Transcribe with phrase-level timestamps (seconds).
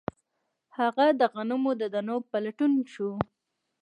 [0.77, 3.09] هغه د غنمو د دانو په لټون شو